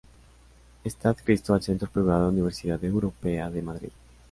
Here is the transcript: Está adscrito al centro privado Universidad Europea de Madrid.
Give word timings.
Está 0.83 1.09
adscrito 1.11 1.53
al 1.53 1.61
centro 1.61 1.87
privado 1.87 2.29
Universidad 2.29 2.83
Europea 2.83 3.51
de 3.51 3.61
Madrid. 3.61 3.89